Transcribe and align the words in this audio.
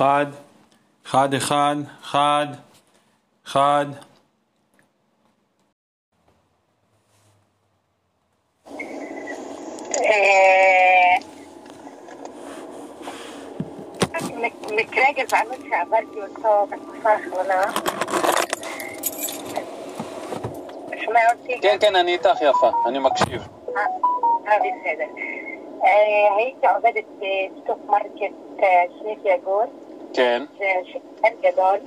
אחד, 0.00 0.26
אחד, 1.06 1.34
אחד, 1.34 1.76
אחד, 2.02 2.46
אחד. 3.46 3.86
אה, 9.96 11.16
מק- 14.36 14.70
מקרה 14.76 15.04
גזענות 15.16 15.58
שעברתי 15.70 16.20
אותו 16.22 16.66
בתקופה 16.70 17.10
האחרונה. 17.10 17.62
אתה 20.88 20.96
שומע 21.04 21.20
אותי? 21.32 21.60
כן, 21.62 21.76
כן, 21.80 21.96
אני 21.96 22.12
איתך 22.12 22.40
יפה, 22.42 22.70
אני 22.86 22.98
מקשיב. 22.98 23.48
אה, 23.76 23.82
אה, 24.48 24.58
בסדר. 24.58 25.04
אה, 25.84 26.36
הייתי 26.36 26.66
עובדת 26.66 27.04
בסטוק 27.18 27.78
מרקט 27.86 28.34
אה, 28.62 28.66
סניף 29.00 29.18
יגור, 29.24 29.62
כן, 30.14 30.42
זה 30.58 30.64
שחקן 30.84 31.34
גדול. 31.40 31.78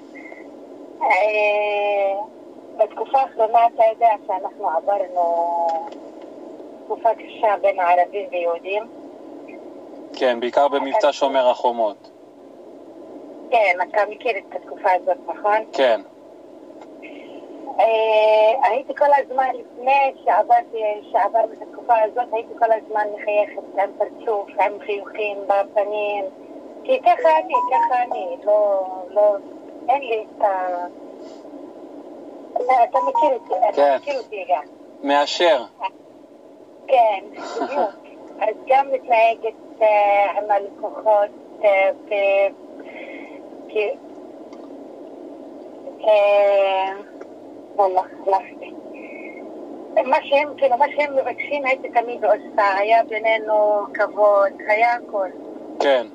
אה, 1.02 2.14
בתקופה 2.78 3.20
האחרונה 3.20 3.60
אתה 3.76 3.84
יודע 3.92 4.10
שאנחנו 4.28 4.70
עברנו 4.70 5.68
תקופה 6.86 7.10
קשה 7.16 7.56
בין 7.62 7.80
ערבים 7.80 8.28
ויהודים. 8.32 8.84
כן, 10.14 10.40
בעיקר 10.40 10.68
במבצע 10.68 11.12
שומר 11.12 11.50
החומות. 11.50 12.10
כן, 13.52 13.78
אתה 13.90 14.02
מכיר 14.10 14.38
את 14.38 14.56
התקופה 14.56 14.90
הזאת, 14.92 15.18
נכון? 15.28 15.58
כן, 15.74 16.02
אה, 17.80 18.70
הייתי 18.70 18.96
כל 18.96 19.06
הזמן, 19.18 19.48
לפני 19.54 20.24
שעברתי, 20.26 21.10
שעברנו 21.12 21.54
את 21.54 21.62
התקופה 21.62 21.94
הזאת, 22.04 22.34
הייתי 22.34 22.54
כל 22.60 22.72
הזמן 22.72 23.08
מחייכת 23.16 23.80
עם 23.80 23.90
פרצוף, 23.98 24.50
עם 24.50 24.80
חיוכים 24.86 25.38
בפנים. 25.48 26.26
כי 26.84 27.00
ככה 27.02 27.30
אני, 27.44 27.54
ככה 27.72 28.04
אני, 28.04 28.38
לא, 28.46 28.84
לא, 29.10 29.36
אין 29.90 30.02
לי 30.02 30.26
את 30.38 30.42
ה... 30.42 30.86
אתה, 32.84 33.00
מכיר 33.08 33.34
אותי, 33.34 33.50
כן. 33.50 33.70
אתה 33.74 33.98
מכיר 33.98 34.18
אותי 34.18 34.46
גם. 34.50 34.64
מאשר. 35.04 35.64
כן, 36.88 37.24
בדיוק. 37.32 37.92
אז 38.44 38.56
גם 38.68 38.88
מתנהגת 38.92 39.54
אה, 39.82 40.32
עם 40.38 40.52
הלקוחות 40.52 41.30
אה, 41.64 41.90
ב... 42.10 42.14
כי- 43.70 43.90
אה, 46.08 46.94
וואלה, 47.76 48.02
חלפתי. 48.26 48.74
מה 50.06 50.18
שהם, 50.24 50.50
כאילו, 50.58 50.78
מה 50.78 50.86
שהם 50.96 51.16
מבקשים 51.16 51.66
הייתי 51.66 51.90
תמיד 51.90 52.26
עושה, 52.26 52.78
היה 52.78 53.04
בינינו 53.04 53.80
כבוד, 53.94 54.52
היה 54.68 54.94
הכל. 54.94 55.28
כן, 55.80 56.08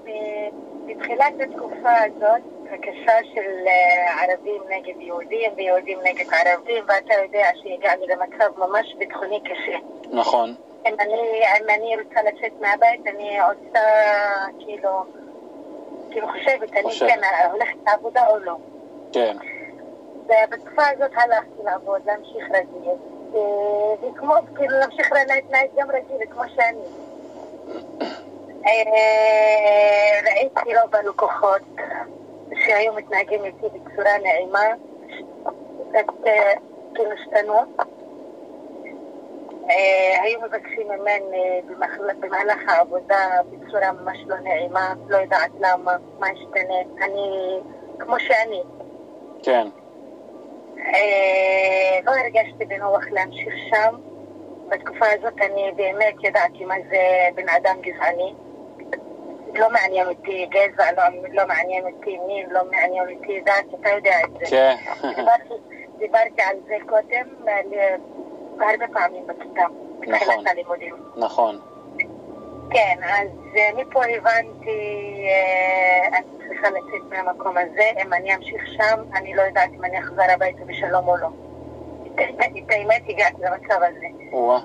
בתחילת 0.88 1.34
התקופה 1.40 1.92
הזאת, 2.04 2.42
הקשה 2.72 3.18
של 3.34 3.66
אה, 3.66 4.22
ערבים 4.22 4.62
נגד 4.68 5.00
יהודים 5.00 5.50
ויהודים 5.56 5.98
נגד 6.04 6.26
ערבים, 6.32 6.84
ואתה 6.88 7.14
יודע 7.22 7.48
שהגענו 7.54 8.04
למצב 8.06 8.58
ממש 8.58 8.94
ביטחוני 8.98 9.40
קשה. 9.40 9.78
נכון. 10.12 10.54
אם 10.86 10.94
אני, 11.00 11.42
אם 11.60 11.70
אני 11.70 11.96
רוצה 12.02 12.22
לצאת 12.22 12.52
מהבית, 12.60 13.06
אני 13.06 13.38
עושה, 13.40 13.80
כאילו, 14.58 14.90
כאילו 16.10 16.28
חושבת, 16.28 16.72
אני 16.72 16.82
חושבת. 16.82 17.10
כן 17.10 17.20
הולכת 17.50 17.76
לעבודה 17.86 18.26
או 18.26 18.38
לא. 18.38 18.56
כן, 19.12 19.36
ובתקופה 20.24 20.82
הזאת 20.94 21.12
הלכתי 21.16 21.62
לעבוד, 21.64 22.00
להמשיך 22.06 22.44
רגיל. 22.50 22.92
ו- 23.32 24.06
וכמו, 24.06 24.34
כאילו, 24.56 24.78
להמשיך 24.78 25.12
להתנהג 25.12 25.68
גם 25.76 25.90
רגיל, 25.90 26.26
כמו 26.30 26.42
שאני. 26.54 27.07
אה, 28.68 30.20
ראיתי 30.24 30.78
רוב 30.82 30.94
הלקוחות 30.94 31.62
שהיו 32.54 32.92
מתנהגים 32.92 33.44
איתי 33.44 33.66
בצורה 33.66 34.18
נעימה, 34.22 34.64
קצת 35.88 36.26
אה, 36.26 36.52
כאילו 36.94 37.10
השתנו. 37.12 37.54
אה, 39.70 40.22
היו 40.22 40.40
מבקשים 40.40 40.88
ממני 40.88 41.62
במהלך 42.20 42.58
העבודה 42.68 43.28
בצורה 43.50 43.92
ממש 43.92 44.18
לא 44.26 44.36
נעימה, 44.38 44.94
לא 45.08 45.16
יודעת 45.16 45.50
למה, 45.60 45.96
מה 46.18 46.26
השתנה. 46.26 47.04
אני 47.04 47.58
כמו 47.98 48.20
שאני. 48.20 48.62
כן, 49.42 49.66
לא 52.04 52.10
הרגשתי 52.10 52.64
בנוח 52.64 53.04
להמשיך 53.10 53.54
שם. 53.70 53.96
בתקופה 54.68 55.06
הזאת 55.18 55.34
אני 55.40 55.72
באמת 55.76 56.14
ידעתי 56.22 56.64
מה 56.64 56.74
זה 56.90 57.28
בן 57.34 57.48
אדם 57.48 57.76
גזעני. 57.80 58.34
לא 59.54 59.70
מעניין 59.70 60.08
אותי 60.08 60.46
גזע, 60.50 60.92
לא, 60.96 61.02
לא 61.32 61.46
מעניין 61.46 61.84
אותי 61.86 62.18
מין, 62.26 62.50
לא 62.50 62.60
מעניין 62.70 63.04
אותי 63.16 63.40
דת, 63.40 63.80
אתה 63.80 63.88
יודע 63.90 64.14
את 64.24 64.30
זה. 64.40 64.44
כן, 64.50 64.74
דיברתי, 65.16 65.54
דיברתי 65.98 66.42
על 66.42 66.56
זה 66.68 66.74
קודם, 66.86 67.26
ל- 67.44 67.96
הרבה 68.62 68.84
פעמים 68.92 69.26
בכיתה, 69.26 69.62
נכון. 70.06 70.46
הלימודים. 70.46 70.94
נכון. 71.16 71.58
כן, 72.70 72.96
אז 73.02 73.28
אה, 73.56 73.68
מפה 73.76 74.00
הבנתי, 74.04 74.80
אה, 75.28 76.18
אני 76.18 76.26
צריכה 76.48 76.70
לצאת 76.70 77.02
מהמקום 77.10 77.56
הזה, 77.58 78.02
אם 78.02 78.12
אני 78.12 78.34
אמשיך 78.34 78.66
שם, 78.66 79.00
אני 79.14 79.34
לא 79.34 79.42
יודעת 79.42 79.70
אם 79.74 79.84
אני 79.84 79.98
אחזור 79.98 80.24
הביתה 80.34 80.64
בשלום 80.64 81.08
או 81.08 81.16
לא. 81.16 81.28
את 82.06 82.20
האמת- 82.70 83.02
הגעתי 83.08 83.42
למצב 83.42 83.82
הזה, 83.82 84.06
או-אה, 84.32 84.58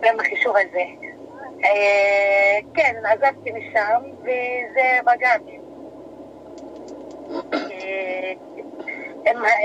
גם 0.00 0.16
בחישוב 0.16 0.56
הזה. 0.56 0.82
אה, 1.64 2.58
כן, 2.74 2.94
עזבתי 3.04 3.50
משם, 3.52 4.02
וזה 4.20 4.98
פגע 5.04 5.38
בי. 5.44 5.58
אה, 7.52 8.32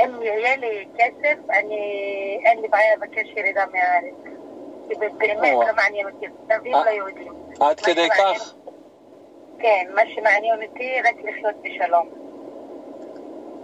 אם 0.06 0.22
יהיה 0.22 0.56
לי 0.56 0.86
כסף, 0.98 1.38
אני, 1.50 1.80
אין 2.46 2.62
לי 2.62 2.68
בעיה 2.68 2.96
לבקש 2.96 3.28
ירידה 3.36 3.66
מהארץ. 3.72 4.30
כי 4.90 4.96
באמת. 4.96 5.54
לא 5.54 5.76
מעניין 5.76 6.08
אותי, 6.08 6.26
ערבים 6.50 6.76
אה. 6.76 6.86
לא 6.86 6.90
יהודים. 6.90 7.34
עד 7.60 7.80
כדי 7.80 8.10
כך? 8.10 8.54
כן, 9.60 9.88
מה 9.96 10.02
שמעניין 10.16 10.64
אותי 10.64 11.02
רק 11.02 11.16
לחיות 11.24 11.56
בשלום. 11.62 12.10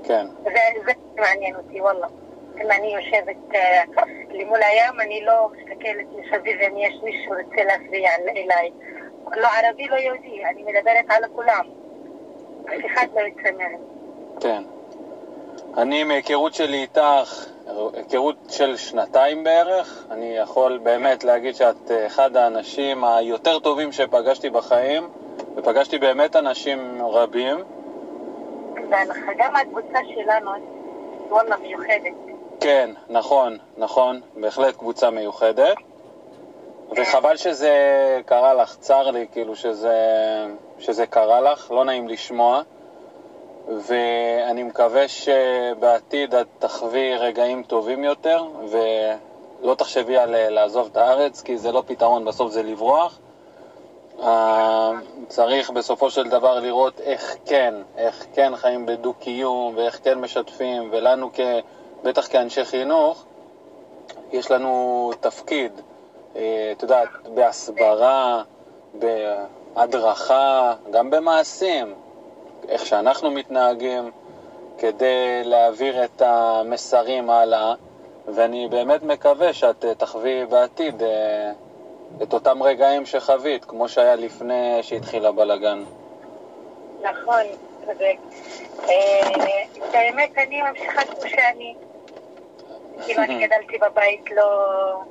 כן, 0.03 0.25
זה 0.43 0.91
מעניין 1.15 1.55
אותי, 1.55 1.81
וואלה. 1.81 2.07
אם 2.61 2.71
אני 2.71 2.95
יושבת 2.95 3.55
אה, 3.55 3.83
למול 4.29 4.59
הים, 4.63 4.99
אני 4.99 5.21
לא 5.25 5.49
מסתכלת 5.51 6.05
מסביב 6.11 6.61
אם 6.61 6.77
יש 6.77 6.93
מישהו 7.03 7.21
שרוצה 7.25 7.63
להפריע 7.63 8.09
אליי. 8.29 8.71
לא 9.35 9.47
ערבי, 9.47 9.87
לא 9.87 9.95
יהודי, 9.95 10.45
אני 10.45 10.63
מדברת 10.63 11.05
על 11.09 11.23
כולם. 11.35 11.65
אף 12.65 12.85
אחד 12.85 13.07
לא 13.15 13.21
יצא 13.21 13.57
מהם. 13.57 13.79
כן. 14.39 14.63
אני 15.77 16.03
מהיכרות 16.03 16.53
שלי 16.53 16.81
איתך, 16.81 17.47
היכרות 17.93 18.35
של 18.49 18.77
שנתיים 18.77 19.43
בערך, 19.43 20.05
אני 20.11 20.37
יכול 20.37 20.77
באמת 20.77 21.23
להגיד 21.23 21.55
שאת 21.55 21.91
אה, 21.91 22.07
אחד 22.07 22.37
האנשים 22.37 23.03
היותר 23.03 23.59
טובים 23.59 23.91
שפגשתי 23.91 24.49
בחיים, 24.49 25.09
ופגשתי 25.55 25.97
באמת 25.97 26.35
אנשים 26.35 27.01
רבים. 27.01 27.55
והנחה, 28.89 29.31
גם 29.37 29.55
הקבוצה 29.55 29.99
שלנו, 30.13 30.51
וואלה, 31.29 31.57
מיוחדת. 31.57 32.34
כן, 32.59 32.91
נכון, 33.09 33.57
נכון, 33.77 34.21
בהחלט 34.35 34.75
קבוצה 34.75 35.09
מיוחדת. 35.09 35.77
וחבל 36.97 37.37
שזה 37.37 37.71
קרה 38.25 38.53
לך, 38.53 38.75
צר 38.79 39.11
לי 39.11 39.27
כאילו 39.31 39.55
שזה, 39.55 39.97
שזה 40.79 41.05
קרה 41.05 41.41
לך, 41.41 41.71
לא 41.71 41.85
נעים 41.85 42.07
לשמוע. 42.07 42.61
ואני 43.67 44.63
מקווה 44.63 45.07
שבעתיד 45.07 46.35
את 46.35 46.47
תחווי 46.59 47.15
רגעים 47.15 47.63
טובים 47.63 48.03
יותר, 48.03 48.43
ולא 48.69 49.75
תחשבי 49.75 50.17
על 50.17 50.35
אה, 50.35 50.49
לעזוב 50.49 50.89
את 50.91 50.97
הארץ, 50.97 51.41
כי 51.41 51.57
זה 51.57 51.71
לא 51.71 51.83
פתרון, 51.87 52.25
בסוף 52.25 52.51
זה 52.51 52.63
לברוח. 52.63 53.19
אה, 54.19 54.91
צריך 55.27 55.69
בסופו 55.69 56.09
של 56.09 56.29
דבר 56.29 56.59
לראות 56.59 56.99
איך 56.99 57.35
כן, 57.45 57.73
איך 57.97 58.25
כן 58.33 58.55
חיים 58.55 58.85
בדו-קיום, 58.85 59.73
ואיך 59.75 59.99
כן 60.03 60.19
משתפים, 60.19 60.89
ולנו, 60.91 61.29
כ, 61.33 61.39
בטח 62.05 62.27
כאנשי 62.27 62.65
חינוך, 62.65 63.25
יש 64.31 64.51
לנו 64.51 65.11
תפקיד, 65.19 65.71
אה, 66.35 66.69
את 66.71 66.81
יודעת, 66.81 67.09
בהסברה, 67.33 68.43
בהדרכה, 68.93 70.73
גם 70.91 71.09
במעשים, 71.09 71.93
איך 72.67 72.85
שאנחנו 72.85 73.31
מתנהגים, 73.31 74.11
כדי 74.77 75.43
להעביר 75.43 76.03
את 76.03 76.21
המסרים 76.21 77.29
הלאה, 77.29 77.73
ואני 78.27 78.67
באמת 78.67 79.03
מקווה 79.03 79.53
שאת 79.53 79.85
אה, 79.85 79.95
תחווי 79.95 80.45
בעתיד 80.45 81.03
אה, 81.03 81.51
את 82.23 82.33
אותם 82.33 82.63
רגעים 82.63 83.05
שחווית, 83.05 83.65
כמו 83.65 83.89
שהיה 83.89 84.15
לפני 84.15 84.79
שהתחיל 84.81 85.25
הבלגן. 85.25 85.83
נכון, 87.01 87.43
צודק. 87.85 88.17
את 89.77 89.93
האמת, 89.93 90.37
אני 90.37 90.61
ממשיכה 90.61 91.01
כמו 91.05 91.29
שאני. 91.29 91.75
כאילו, 93.05 93.23
אני 93.23 93.47
גדלתי 93.47 93.77
בבית 93.77 94.31
לא... 94.31 95.03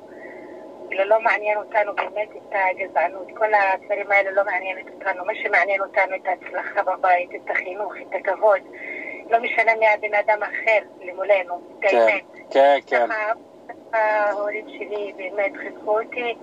כאילו 0.89 1.09
לא 1.09 1.21
מעניין 1.21 1.57
אותנו 1.57 1.95
באמת 1.95 2.29
את 2.31 2.55
הגזענות, 2.55 3.27
כל 3.37 3.53
הדברים 3.53 4.11
האלה 4.11 4.31
לא 4.31 4.43
מעניינת 4.45 4.85
אותנו, 4.93 5.25
מה 5.25 5.33
שמעניין 5.35 5.81
אותנו 5.81 6.15
את 6.15 6.27
ההצלחה 6.27 6.83
בבית, 6.83 7.29
את 7.35 7.51
החינוך, 7.51 7.93
את 8.01 8.15
הכבוד, 8.15 8.61
לא 9.29 9.39
משנה 9.39 9.71
מי 9.79 9.87
הבן 9.87 10.13
אדם 10.13 10.43
אחר 10.43 10.79
למולנו, 11.01 11.61
את 11.79 11.85
כן. 11.89 12.17
כן, 12.49 12.77
כן. 12.87 13.07
ההורים 13.93 14.65
שלי 14.69 15.13
באמת 15.17 15.51
חיזקו 15.57 15.99
אותי, 15.99 16.35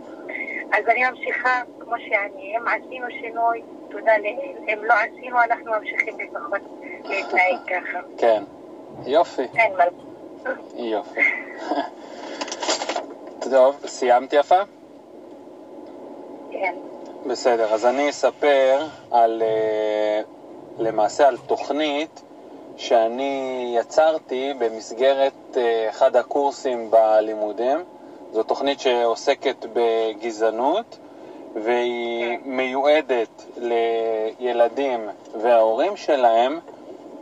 אז 0.72 0.88
אני 0.88 1.10
ממשיכה 1.10 1.62
כמו 1.80 1.94
שאני, 1.98 2.56
אם 2.56 2.68
עשינו 2.68 3.06
שינוי, 3.20 3.62
תודה 3.90 4.18
לאל, 4.18 4.72
אם 4.74 4.84
לא 4.84 4.94
עשינו, 4.94 5.42
אנחנו 5.42 5.72
ממשיכים 5.72 6.14
לפחות 6.20 6.60
להתנהג 7.04 7.56
ככה, 7.66 7.98
כן. 8.18 8.42
יופי, 9.06 9.42
אין 9.58 9.76
מה. 9.76 9.84
יופי. 10.74 11.20
טוב, 13.50 13.76
סיימת 13.86 14.32
יפה? 14.32 14.62
כן. 16.50 16.74
בסדר, 17.26 17.74
אז 17.74 17.86
אני 17.86 18.10
אספר 18.10 18.86
על, 19.10 19.42
אה, 19.42 20.20
למעשה 20.78 21.28
על 21.28 21.36
תוכנית 21.36 22.22
שאני 22.76 23.74
יצרתי 23.78 24.52
במסגרת 24.58 25.56
אה, 25.56 25.88
אחד 25.88 26.16
הקורסים 26.16 26.90
בלימודים. 26.90 27.78
זו 28.32 28.42
תוכנית 28.42 28.80
שעוסקת 28.80 29.66
בגזענות 29.72 30.98
והיא 31.54 32.38
מיועדת 32.44 33.44
לילדים 33.56 35.08
וההורים 35.40 35.96
שלהם 35.96 36.58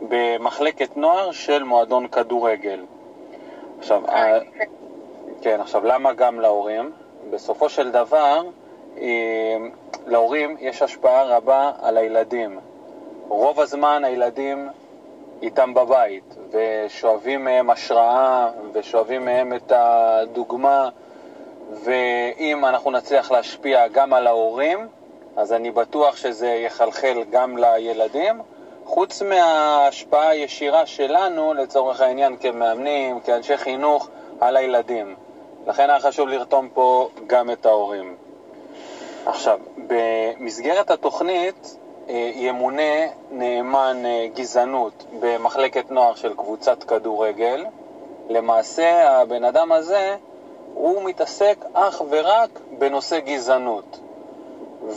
במחלקת 0.09 0.97
נוער 0.97 1.31
של 1.31 1.63
מועדון 1.63 2.07
כדורגל. 2.07 2.79
עכשיו, 3.81 4.01
ה- 4.09 4.39
כן, 5.41 5.61
עכשיו 5.61 5.85
למה 5.85 6.13
גם 6.13 6.39
להורים? 6.39 6.91
בסופו 7.29 7.69
של 7.69 7.91
דבר, 7.91 8.41
אה, 8.97 9.57
להורים 10.07 10.55
יש 10.59 10.81
השפעה 10.81 11.23
רבה 11.23 11.71
על 11.81 11.97
הילדים. 11.97 12.59
רוב 13.27 13.59
הזמן 13.59 14.03
הילדים 14.03 14.69
איתם 15.41 15.73
בבית, 15.73 16.35
ושואבים 16.51 17.43
מהם 17.43 17.69
השראה, 17.69 18.49
ושואבים 18.73 19.25
מהם 19.25 19.53
את 19.53 19.71
הדוגמה, 19.75 20.89
ואם 21.83 22.65
אנחנו 22.65 22.91
נצליח 22.91 23.31
להשפיע 23.31 23.87
גם 23.87 24.13
על 24.13 24.27
ההורים, 24.27 24.87
אז 25.35 25.53
אני 25.53 25.71
בטוח 25.71 26.15
שזה 26.15 26.47
יחלחל 26.47 27.23
גם 27.31 27.57
לילדים, 27.57 28.41
חוץ 28.85 29.21
מההשפעה 29.21 30.29
הישירה 30.29 30.85
שלנו, 30.85 31.53
לצורך 31.53 32.01
העניין, 32.01 32.37
כמאמנים, 32.37 33.19
כאנשי 33.19 33.57
חינוך, 33.57 34.07
על 34.39 34.57
הילדים. 34.57 35.15
לכן 35.67 35.89
היה 35.89 35.99
חשוב 35.99 36.27
לרתום 36.27 36.69
פה 36.73 37.09
גם 37.27 37.51
את 37.51 37.65
ההורים. 37.65 38.15
עכשיו, 39.25 39.59
במסגרת 39.87 40.91
התוכנית 40.91 41.77
אה, 42.09 42.31
ימונה 42.35 43.07
נאמן 43.31 44.05
אה, 44.05 44.27
גזענות 44.35 45.03
במחלקת 45.19 45.91
נוער 45.91 46.15
של 46.15 46.33
קבוצת 46.33 46.83
כדורגל. 46.83 47.65
למעשה, 48.29 49.19
הבן 49.21 49.43
אדם 49.43 49.71
הזה, 49.71 50.15
הוא 50.73 51.03
מתעסק 51.03 51.57
אך 51.73 52.01
ורק 52.09 52.59
בנושא 52.79 53.19
גזענות. 53.19 53.99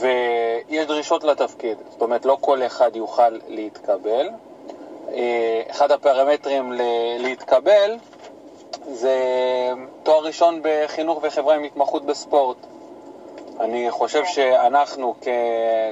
ויש 0.01 0.87
דרישות 0.87 1.25
לתפקיד, 1.25 1.79
זאת 1.91 2.03
אומרת, 2.03 2.25
לא 2.25 2.37
כל 2.41 2.63
אחד 2.63 2.97
יוכל 2.97 3.39
להתקבל. 3.49 4.29
אה, 5.13 5.63
אחד 5.71 5.91
הפרמטרים 5.91 6.73
ל- 6.73 6.83
להתקבל 7.19 7.97
זה 8.87 9.19
תואר 10.03 10.25
ראשון 10.25 10.61
בחינוך 10.63 11.19
וחברה 11.23 11.55
עם 11.55 11.63
התמחות 11.63 12.05
בספורט. 12.05 12.57
אני 13.61 13.91
חושב 13.91 14.25
שאנחנו 14.25 15.15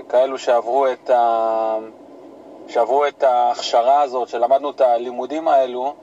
ככאלו 0.08 0.38
שעברו 0.38 0.86
את, 0.86 1.10
ה... 1.10 1.76
שעברו 2.68 3.06
את 3.06 3.22
ההכשרה 3.22 4.00
הזאת, 4.00 4.28
שלמדנו 4.28 4.70
את 4.70 4.80
הלימודים 4.80 5.48
האלו, 5.48 5.94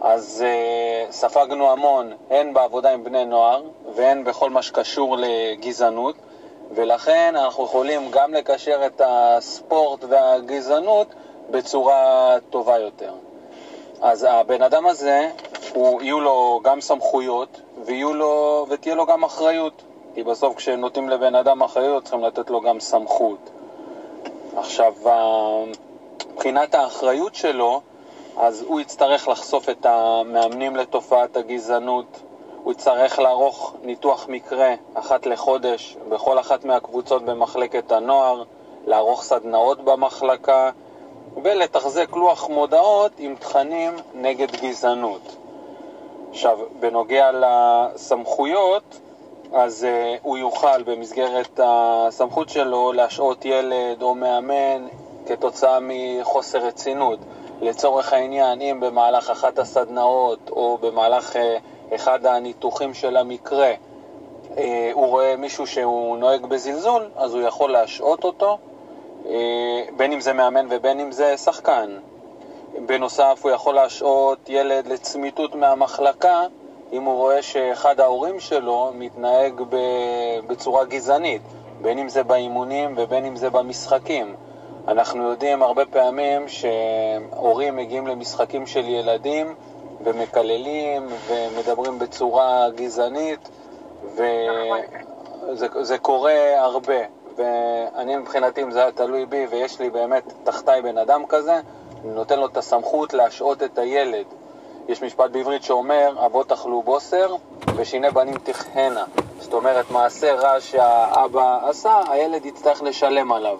אז 0.00 0.44
uh, 0.44 1.12
ספגנו 1.12 1.70
המון, 1.70 2.12
הן 2.30 2.54
בעבודה 2.54 2.92
עם 2.92 3.04
בני 3.04 3.24
נוער 3.24 3.62
והן 3.94 4.24
בכל 4.24 4.50
מה 4.50 4.62
שקשור 4.62 5.16
לגזענות, 5.18 6.14
ולכן 6.74 7.34
אנחנו 7.36 7.64
יכולים 7.64 8.10
גם 8.10 8.34
לקשר 8.34 8.86
את 8.86 9.00
הספורט 9.04 10.04
והגזענות 10.08 11.14
בצורה 11.50 12.36
טובה 12.50 12.78
יותר. 12.78 13.12
אז 14.00 14.26
הבן 14.30 14.62
אדם 14.62 14.86
הזה, 14.86 15.30
הוא, 15.74 16.02
יהיו 16.02 16.20
לו 16.20 16.60
גם 16.64 16.80
סמכויות 16.80 17.60
לו, 17.88 18.66
ותהיה 18.68 18.94
לו 18.94 19.06
גם 19.06 19.24
אחריות. 19.24 19.82
כי 20.14 20.22
בסוף 20.22 20.56
כשנותנים 20.56 21.08
לבן 21.08 21.34
אדם 21.34 21.62
אחריות 21.62 22.02
צריכים 22.02 22.24
לתת 22.24 22.50
לו 22.50 22.60
גם 22.60 22.80
סמכות. 22.80 23.50
עכשיו, 24.56 24.94
מבחינת 26.32 26.74
האחריות 26.74 27.34
שלו, 27.34 27.80
אז 28.36 28.62
הוא 28.62 28.80
יצטרך 28.80 29.28
לחשוף 29.28 29.68
את 29.68 29.86
המאמנים 29.86 30.76
לתופעת 30.76 31.36
הגזענות, 31.36 32.06
הוא 32.64 32.72
יצטרך 32.72 33.18
לערוך 33.18 33.74
ניתוח 33.82 34.26
מקרה 34.28 34.74
אחת 34.94 35.26
לחודש 35.26 35.96
בכל 36.08 36.38
אחת 36.38 36.64
מהקבוצות 36.64 37.24
במחלקת 37.24 37.92
הנוער, 37.92 38.42
לערוך 38.86 39.22
סדנאות 39.22 39.84
במחלקה 39.84 40.70
ולתחזק 41.42 42.12
לוח 42.12 42.48
מודעות 42.48 43.12
עם 43.18 43.34
תכנים 43.36 43.92
נגד 44.14 44.50
גזענות. 44.50 45.36
עכשיו, 46.30 46.58
בנוגע 46.80 47.30
לסמכויות, 47.32 48.98
אז 49.52 49.86
uh, 49.86 50.18
הוא 50.22 50.38
יוכל 50.38 50.82
במסגרת 50.82 51.60
הסמכות 51.62 52.48
שלו 52.48 52.92
להשעות 52.92 53.44
ילד 53.44 54.02
או 54.02 54.14
מאמן 54.14 54.86
כתוצאה 55.26 55.78
מחוסר 55.82 56.58
רצינות. 56.58 57.18
לצורך 57.60 58.12
העניין, 58.12 58.60
אם 58.60 58.80
במהלך 58.80 59.30
אחת 59.30 59.58
הסדנאות 59.58 60.50
או 60.50 60.78
במהלך 60.80 61.36
uh, 61.36 61.38
אחד 61.94 62.26
הניתוחים 62.26 62.94
של 62.94 63.16
המקרה 63.16 63.72
uh, 63.72 64.60
הוא 64.92 65.06
רואה 65.06 65.36
מישהו 65.36 65.66
שהוא 65.66 66.16
נוהג 66.16 66.46
בזלזול, 66.46 67.08
אז 67.16 67.34
הוא 67.34 67.42
יכול 67.42 67.70
להשעות 67.70 68.24
אותו, 68.24 68.58
uh, 69.24 69.26
בין 69.96 70.12
אם 70.12 70.20
זה 70.20 70.32
מאמן 70.32 70.66
ובין 70.70 71.00
אם 71.00 71.12
זה 71.12 71.36
שחקן. 71.36 71.98
בנוסף, 72.86 73.40
הוא 73.42 73.50
יכול 73.50 73.74
להשעות 73.74 74.38
ילד 74.48 74.86
לצמיתות 74.86 75.54
מהמחלקה 75.54 76.46
אם 76.92 77.02
הוא 77.04 77.14
רואה 77.14 77.42
שאחד 77.42 78.00
ההורים 78.00 78.40
שלו 78.40 78.90
מתנהג 78.94 79.62
בצורה 80.46 80.84
גזענית, 80.84 81.42
בין 81.82 81.98
אם 81.98 82.08
זה 82.08 82.22
באימונים 82.22 82.94
ובין 82.96 83.24
אם 83.24 83.36
זה 83.36 83.50
במשחקים. 83.50 84.34
אנחנו 84.88 85.22
יודעים 85.22 85.62
הרבה 85.62 85.86
פעמים 85.86 86.48
שהורים 86.48 87.76
מגיעים 87.76 88.06
למשחקים 88.06 88.66
של 88.66 88.88
ילדים 88.88 89.54
ומקללים 90.04 91.06
ומדברים 91.26 91.98
בצורה 91.98 92.70
גזענית 92.74 93.48
וזה 94.14 95.66
זה 95.80 95.98
קורה 95.98 96.60
הרבה. 96.60 96.98
ואני 97.36 98.16
מבחינתי, 98.16 98.62
אם 98.62 98.70
זה 98.70 98.80
היה 98.80 98.92
תלוי 98.92 99.26
בי 99.26 99.46
ויש 99.50 99.80
לי 99.80 99.90
באמת 99.90 100.32
תחתיי 100.44 100.82
בן 100.82 100.98
אדם 100.98 101.26
כזה, 101.28 101.60
אני 102.04 102.14
נותן 102.14 102.38
לו 102.38 102.46
את 102.46 102.56
הסמכות 102.56 103.14
להשעות 103.14 103.62
את 103.62 103.78
הילד. 103.78 104.24
יש 104.88 105.02
משפט 105.02 105.30
בעברית 105.30 105.62
שאומר, 105.62 106.26
אבות 106.26 106.52
אכלו 106.52 106.82
בוסר 106.82 107.34
ושיני 107.76 108.10
בנים 108.10 108.38
תכהנה. 108.38 109.04
זאת 109.40 109.52
אומרת, 109.52 109.90
מעשה 109.90 110.34
רע 110.34 110.60
שהאבא 110.60 111.68
עשה, 111.68 112.00
הילד 112.08 112.46
יצטרך 112.46 112.82
לשלם 112.82 113.32
עליו. 113.32 113.58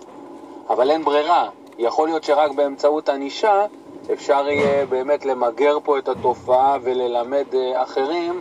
אבל 0.70 0.90
אין 0.90 1.04
ברירה. 1.04 1.48
יכול 1.78 2.08
להיות 2.08 2.24
שרק 2.24 2.50
באמצעות 2.50 3.08
ענישה 3.08 3.66
אפשר 4.12 4.48
יהיה 4.48 4.86
באמת 4.86 5.24
למגר 5.24 5.78
פה 5.84 5.98
את 5.98 6.08
התופעה 6.08 6.78
וללמד 6.82 7.46
אחרים 7.74 8.40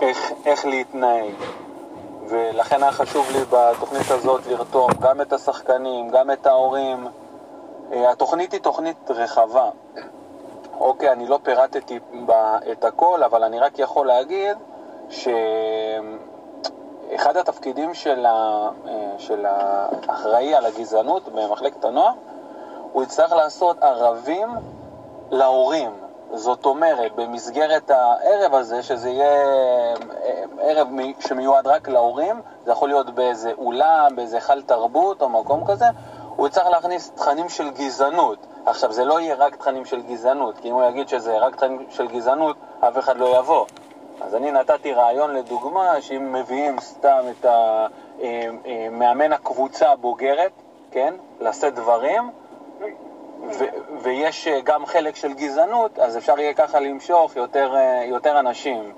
איך, 0.00 0.32
איך 0.46 0.66
להתנהג. 0.66 1.34
ולכן 2.28 2.82
היה 2.82 2.92
חשוב 2.92 3.26
לי 3.32 3.38
בתוכנית 3.50 4.10
הזאת 4.10 4.46
לרתום 4.46 4.90
גם 5.00 5.20
את 5.20 5.32
השחקנים, 5.32 6.08
גם 6.08 6.30
את 6.30 6.46
ההורים. 6.46 7.06
התוכנית 7.92 8.52
היא 8.52 8.60
תוכנית 8.60 9.10
רחבה. 9.10 9.70
אוקיי, 10.80 11.12
אני 11.12 11.26
לא 11.26 11.38
פירטתי 11.42 11.98
את 12.72 12.84
הכל, 12.84 13.22
אבל 13.22 13.44
אני 13.44 13.58
רק 13.58 13.78
יכול 13.78 14.06
להגיד 14.06 14.56
שאחד 15.10 15.36
התפקידים 17.36 17.94
של, 17.94 18.26
ה... 18.26 18.68
של 19.18 19.46
האחראי 19.46 20.54
על 20.54 20.66
הגזענות 20.66 21.28
במחלקת 21.28 21.84
הנוער, 21.84 22.12
הוא 22.92 23.02
יצטרך 23.02 23.32
לעשות 23.32 23.82
ערבים 23.82 24.48
להורים. 25.30 25.90
זאת 26.34 26.66
אומרת, 26.66 27.14
במסגרת 27.14 27.90
הערב 27.90 28.54
הזה, 28.54 28.82
שזה 28.82 29.10
יהיה 29.10 29.44
ערב 30.60 30.88
שמיועד 31.20 31.66
רק 31.66 31.88
להורים, 31.88 32.40
זה 32.64 32.72
יכול 32.72 32.88
להיות 32.88 33.10
באיזה 33.10 33.52
אולם, 33.58 34.16
באיזה 34.16 34.36
היכל 34.36 34.62
תרבות 34.62 35.22
או 35.22 35.28
מקום 35.28 35.66
כזה, 35.66 35.84
הוא 36.36 36.46
יצטרך 36.46 36.66
להכניס 36.66 37.10
תכנים 37.10 37.48
של 37.48 37.70
גזענות. 37.70 38.38
עכשיו, 38.66 38.92
זה 38.92 39.04
לא 39.04 39.20
יהיה 39.20 39.34
רק 39.34 39.56
תכנים 39.56 39.84
של 39.84 40.02
גזענות, 40.02 40.58
כי 40.58 40.68
אם 40.68 40.74
הוא 40.74 40.84
יגיד 40.84 41.08
שזה 41.08 41.38
רק 41.38 41.56
תכנים 41.56 41.86
של 41.90 42.08
גזענות, 42.08 42.56
אף 42.80 42.98
אחד 42.98 43.16
לא 43.16 43.38
יבוא. 43.38 43.66
אז 44.20 44.34
אני 44.34 44.52
נתתי 44.52 44.92
רעיון 44.92 45.34
לדוגמה, 45.34 46.00
שאם 46.00 46.32
מביאים 46.32 46.80
סתם 46.80 47.20
את 47.30 47.46
המאמן 47.48 49.32
הקבוצה 49.32 49.90
הבוגרת, 49.90 50.52
כן, 50.90 51.14
לשאת 51.40 51.74
דברים, 51.74 52.30
ויש 54.02 54.48
אה, 54.48 54.60
גם 54.64 54.86
חלק 54.86 55.16
של 55.16 55.32
גזענות, 55.32 55.98
אז 55.98 56.16
אפשר 56.16 56.40
יהיה 56.40 56.54
ככה 56.54 56.80
למשוך 56.80 57.36
יותר, 57.36 57.74
אה, 57.76 58.04
יותר 58.04 58.38
אנשים. 58.38 58.92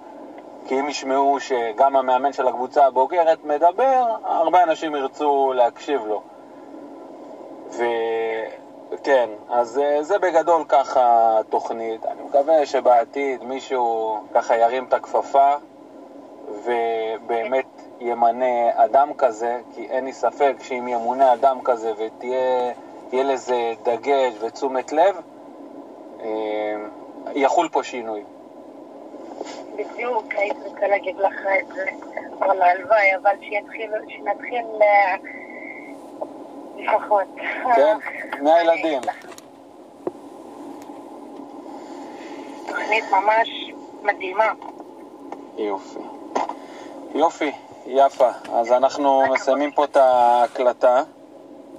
כי 0.67 0.81
אם 0.81 0.89
ישמעו 0.89 1.41
שגם 1.41 1.97
המאמן 1.97 2.33
של 2.33 2.49
הקבוצה 2.49 2.87
הבוגרת 2.87 3.45
מדבר, 3.45 4.17
הרבה 4.25 4.63
אנשים 4.63 4.95
ירצו 4.95 5.53
להקשיב 5.53 6.07
לו. 6.07 6.23
וכן, 8.91 9.31
אז 9.51 9.79
אה, 9.79 10.03
זה 10.03 10.19
בגדול 10.19 10.65
ככה 10.69 11.39
התוכנית. 11.41 12.07
אני 12.07 12.23
מקווה 12.23 12.67
שבעתיד 12.67 13.45
מישהו 13.45 14.19
ככה 14.35 14.57
ירים 14.57 14.85
את 14.85 14.93
הכפפה 14.93 15.55
ובאמת 16.65 17.83
ימנה 18.01 18.85
אדם 18.85 19.15
כזה, 19.19 19.61
כי 19.75 19.87
אין 19.91 20.05
לי 20.05 20.13
ספק 20.13 20.55
שאם 20.61 20.89
ימונה 20.89 21.33
אדם 21.33 21.59
כזה 21.65 21.93
ותהיה 21.99 22.73
לזה 23.13 23.73
דגש 23.83 24.35
ותשומת 24.41 24.93
לב, 24.93 25.17
אה, 26.21 26.75
יחול 27.35 27.69
פה 27.69 27.83
שינוי. 27.83 28.23
בדיוק, 29.77 30.35
הייתי 30.35 30.59
רוצה 30.65 30.87
להגיד 30.87 31.17
לך 31.17 31.41
את 31.61 31.67
זה, 31.75 31.85
אבל 32.39 32.63
הלוואי, 32.63 33.17
אבל 33.23 33.37
שנתחיל 34.09 34.65
אה, 34.83 35.17
לפחות. 36.77 37.27
כן, 37.77 37.97
מהילדים. 38.43 39.01
תוכנית 42.69 43.05
ממש 43.13 43.49
מדהימה. 44.03 44.53
יופי. 45.57 45.99
יופי, 47.15 47.53
יפה. 47.87 48.31
אז 48.53 48.73
אנחנו 48.73 49.23
מסיימים 49.33 49.73
פה 49.73 49.85
את 49.85 49.97
ההקלטה. 49.97 51.03